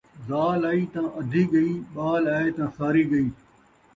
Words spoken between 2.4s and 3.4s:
تاں ساری ڳئی